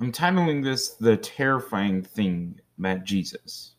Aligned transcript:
I'm 0.00 0.12
titling 0.12 0.62
this 0.62 0.90
The 0.90 1.16
Terrifying 1.16 2.02
Thing 2.02 2.60
About 2.78 3.02
Jesus. 3.02 3.72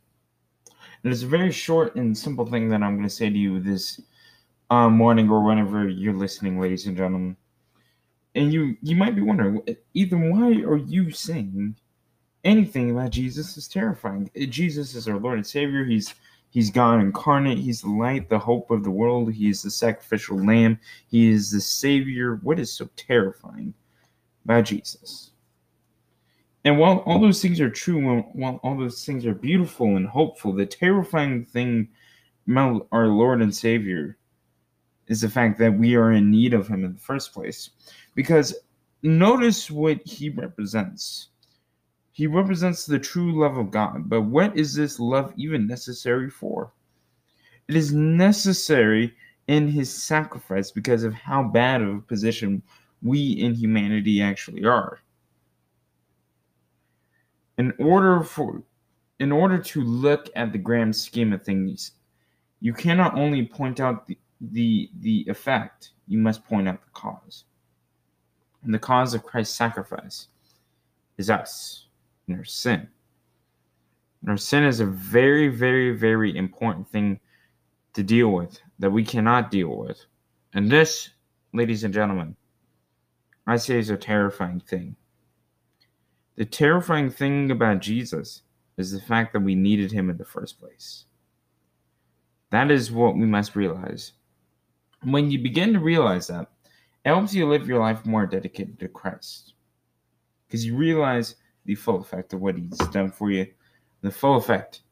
And 1.02 1.14
it's 1.14 1.24
a 1.24 1.28
very 1.28 1.50
short 1.50 1.96
and 1.96 2.18
simple 2.18 2.46
thing 2.46 2.68
that 2.70 2.84
I'm 2.84 2.98
going 2.98 3.08
to 3.08 3.14
say 3.14 3.30
to 3.30 3.38
you 3.38 3.62
this 3.62 4.02
uh, 4.70 4.90
morning 4.90 5.30
or 5.30 5.42
whenever 5.42 5.88
you're 5.88 6.14
listening, 6.14 6.60
ladies 6.60 6.88
and 6.88 6.98
gentlemen. 6.98 7.38
And 8.36 8.52
you, 8.52 8.76
you 8.82 8.98
might 8.98 9.16
be 9.16 9.22
wondering, 9.22 9.62
Ethan, 9.94 10.30
why 10.30 10.62
are 10.70 10.76
you 10.76 11.10
saying 11.10 11.78
anything 12.44 12.92
about 12.92 13.12
Jesus 13.12 13.56
is 13.56 13.70
terrifying? 13.70 14.30
Jesus 14.50 14.96
is 14.96 15.08
our 15.08 15.18
Lord 15.18 15.38
and 15.38 15.48
Savior. 15.48 15.86
He's 15.86 16.14
He's 16.50 16.70
God 16.70 17.00
incarnate. 17.00 17.60
He's 17.60 17.82
the 17.82 17.92
light, 17.92 18.28
the 18.28 18.40
hope 18.40 18.72
of 18.72 18.84
the 18.84 18.92
world. 18.92 19.32
He 19.32 19.50
is 19.50 19.62
the 19.62 19.72
sacrificial 19.72 20.44
lamb. 20.44 20.80
He 21.08 21.30
is 21.30 21.52
the 21.52 21.62
Savior. 21.62 22.40
What 22.42 22.60
is 22.60 22.74
so 22.74 22.90
terrifying 22.98 23.74
about 24.44 24.66
Jesus? 24.66 25.32
And 26.66 26.78
while 26.78 26.98
all 27.00 27.20
those 27.20 27.42
things 27.42 27.62
are 27.62 27.70
true, 27.70 28.22
while 28.34 28.60
all 28.64 28.78
those 28.78 29.06
things 29.06 29.26
are 29.26 29.34
beautiful 29.34 29.96
and 29.96 30.08
hopeful, 30.08 30.54
the 30.54 30.66
terrifying 30.66 31.46
thing 31.46 31.88
about 32.48 32.88
our 32.92 33.08
Lord 33.08 33.42
and 33.42 33.56
Savior 33.56 34.18
is 35.08 35.22
the 35.22 35.30
fact 35.30 35.58
that 35.60 35.74
we 35.74 35.96
are 35.96 36.12
in 36.12 36.30
need 36.30 36.54
of 36.54 36.68
Him 36.68 36.84
in 36.84 36.94
the 36.94 37.00
first 37.00 37.34
place. 37.34 37.70
Because 38.14 38.54
notice 39.04 39.72
what 39.72 40.06
He 40.06 40.30
represents. 40.30 41.30
He 42.12 42.28
represents 42.28 42.86
the 42.86 43.00
true 43.00 43.40
love 43.40 43.58
of 43.58 43.72
God. 43.72 44.10
But 44.10 44.24
what 44.24 44.58
is 44.58 44.74
this 44.74 45.00
love 45.00 45.34
even 45.38 45.66
necessary 45.66 46.30
for? 46.30 46.74
It 47.70 47.76
is 47.76 47.94
necessary 47.94 49.14
in 49.48 49.70
His 49.70 49.92
sacrifice 49.92 50.72
because 50.72 51.04
of 51.04 51.14
how 51.14 51.44
bad 51.44 51.82
of 51.82 51.96
a 51.96 52.02
position 52.02 52.62
we 53.02 53.32
in 53.32 53.54
humanity 53.54 54.22
actually 54.22 54.66
are 54.66 55.00
in 57.60 57.74
order 57.78 58.24
for 58.24 58.64
in 59.20 59.32
order 59.32 59.58
to 59.58 59.84
look 59.84 60.30
at 60.36 60.54
the 60.54 60.58
grand 60.58 60.96
scheme 60.96 61.34
of 61.34 61.44
things, 61.44 61.92
you 62.62 62.74
cannot 62.74 63.16
only 63.16 63.46
point 63.46 63.80
out 63.80 64.08
the 64.08 64.18
the, 64.42 64.90
the 65.02 65.26
effect, 65.28 65.92
you 66.08 66.18
must 66.18 66.46
point 66.46 66.68
out 66.68 66.82
the 66.82 66.92
cause. 66.94 67.44
And 68.64 68.74
the 68.74 68.80
cause 68.80 69.14
of 69.14 69.24
Christ's 69.24 69.56
sacrifice 69.56 70.28
is 71.18 71.30
us 71.30 71.88
and 72.28 72.38
our 72.38 72.46
sin. 72.46 72.88
And 74.22 74.30
our 74.30 74.38
sin 74.38 74.64
is 74.64 74.80
a 74.80 74.86
very, 74.86 75.50
very, 75.50 75.92
very 75.92 76.36
important 76.36 76.88
thing 76.90 77.20
to 77.94 78.04
deal 78.04 78.30
with 78.30 78.62
that 78.80 78.92
we 78.92 79.04
cannot 79.04 79.52
deal 79.52 79.76
with. 79.76 80.06
And 80.54 80.72
this, 80.72 81.10
ladies 81.54 81.84
and 81.84 81.94
gentlemen, 81.94 82.36
I 83.46 83.58
say 83.58 83.80
is 83.80 83.90
a 83.90 83.98
terrifying 83.98 84.62
thing. 84.62 84.96
The 86.40 86.46
terrifying 86.46 87.10
thing 87.10 87.52
about 87.52 87.82
Jesus 87.82 88.44
is 88.78 88.94
the 88.94 89.02
fact 89.02 89.34
that 89.34 89.42
we 89.42 89.56
needed 89.56 89.92
him 89.92 90.10
in 90.10 90.16
the 90.16 90.24
first 90.24 90.58
place. 90.58 91.04
That 92.50 92.72
is 92.72 92.94
what 92.94 93.18
we 93.18 93.26
must 93.26 93.58
realize. 93.58 94.14
When 95.04 95.30
you 95.30 95.40
begin 95.40 95.74
to 95.74 95.82
realize 95.82 96.28
that, 96.28 96.50
it 97.04 97.10
helps 97.10 97.34
you 97.34 97.46
live 97.46 97.68
your 97.68 97.82
life 97.82 98.06
more 98.06 98.26
dedicated 98.26 98.80
to 98.80 98.88
Christ. 98.88 99.56
Because 100.48 100.66
you 100.66 100.78
realize 100.78 101.36
the 101.66 101.76
full 101.76 102.00
effect 102.00 102.32
of 102.32 102.40
what 102.40 102.56
he's 102.56 102.78
done 102.94 103.12
for 103.12 103.30
you, 103.30 103.46
the 104.02 104.10
full 104.10 104.38
effect 104.38 104.84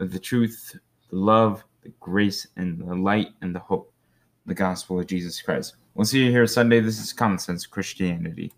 of 0.00 0.10
the 0.10 0.18
truth, 0.18 0.74
the 1.10 1.16
love, 1.16 1.64
the 1.82 1.92
grace, 2.00 2.46
and 2.56 2.80
the 2.80 2.94
light 2.94 3.28
and 3.42 3.54
the 3.54 3.60
hope, 3.60 3.92
the 4.46 4.54
gospel 4.54 4.98
of 4.98 5.06
Jesus 5.06 5.42
Christ. 5.42 5.76
We'll 5.94 6.06
see 6.06 6.24
you 6.24 6.30
here 6.30 6.46
Sunday. 6.46 6.80
This 6.80 6.98
is 6.98 7.12
Common 7.12 7.38
Sense 7.38 7.66
Christianity. 7.66 8.54